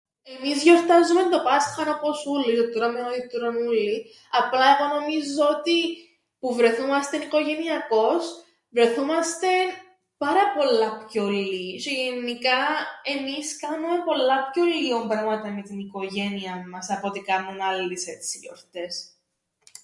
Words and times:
Εμείς 0.33 0.63
γιορτάζουμεν 0.63 1.29
το 1.29 1.39
Πάσχαν 1.43 1.87
όπως 1.95 2.25
ούλλοι, 2.25 2.69
τρώμεν 2.71 3.05
ό,τι 3.05 3.27
τρων 3.27 3.55
ούλλοι, 3.63 4.05
απλά 4.39 4.67
νομίζω 4.93 5.43
ότι 5.57 5.75
που 6.39 6.55
βρεθούμαστεν 6.55 7.21
οικογενειακώς, 7.21 8.23
βρεθούμαστεν 8.69 9.65
πάρα 10.17 10.43
πολλά 10.57 10.87
πιο 11.05 11.27
λλίοι 11.29 11.77
τζ̆αι 11.83 11.93
γεννικά 12.13 12.59
εμείς 13.17 13.59
κάμνουμεν 13.59 14.03
πολλά 14.03 14.49
πιο 14.49 14.63
λλία 14.63 15.07
πράματα 15.07 15.49
με 15.51 15.61
την 15.61 15.79
οικογένειαν 15.79 16.61
μας 16.69 16.87
απ' 16.89 17.05
ό,τι 17.05 17.19
κάμνουν 17.29 17.61
άλλοι 17.61 17.97
σε 17.99 18.11
έτσι 18.11 18.37
γιορτές. 18.41 18.93